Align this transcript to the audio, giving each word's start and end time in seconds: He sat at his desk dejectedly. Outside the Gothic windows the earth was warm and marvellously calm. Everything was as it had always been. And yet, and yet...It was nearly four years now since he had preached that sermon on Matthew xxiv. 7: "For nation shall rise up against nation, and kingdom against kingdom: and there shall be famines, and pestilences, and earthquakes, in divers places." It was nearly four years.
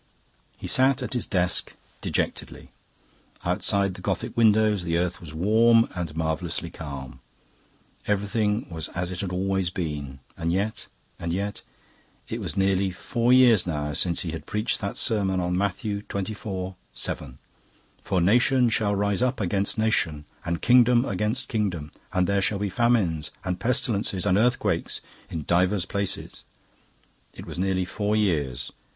He 0.57 0.65
sat 0.65 1.03
at 1.03 1.13
his 1.13 1.27
desk 1.27 1.73
dejectedly. 2.01 2.71
Outside 3.45 3.93
the 3.93 4.01
Gothic 4.01 4.35
windows 4.35 4.83
the 4.83 4.97
earth 4.97 5.19
was 5.21 5.31
warm 5.35 5.87
and 5.93 6.17
marvellously 6.17 6.71
calm. 6.71 7.19
Everything 8.07 8.65
was 8.71 8.87
as 8.95 9.11
it 9.11 9.19
had 9.21 9.31
always 9.31 9.69
been. 9.69 10.17
And 10.35 10.51
yet, 10.51 10.87
and 11.19 11.31
yet...It 11.31 12.41
was 12.41 12.57
nearly 12.57 12.89
four 12.89 13.31
years 13.31 13.67
now 13.67 13.93
since 13.93 14.21
he 14.21 14.31
had 14.31 14.47
preached 14.47 14.79
that 14.81 14.97
sermon 14.97 15.39
on 15.39 15.55
Matthew 15.55 16.01
xxiv. 16.01 16.73
7: 16.95 17.37
"For 18.01 18.19
nation 18.19 18.69
shall 18.71 18.95
rise 18.95 19.21
up 19.21 19.39
against 19.39 19.77
nation, 19.77 20.25
and 20.43 20.63
kingdom 20.63 21.05
against 21.05 21.47
kingdom: 21.47 21.91
and 22.11 22.25
there 22.25 22.41
shall 22.41 22.57
be 22.57 22.69
famines, 22.69 23.29
and 23.45 23.59
pestilences, 23.59 24.25
and 24.25 24.35
earthquakes, 24.35 25.01
in 25.29 25.43
divers 25.43 25.85
places." 25.85 26.41
It 27.35 27.45
was 27.45 27.59
nearly 27.59 27.85
four 27.85 28.15
years. 28.15 28.71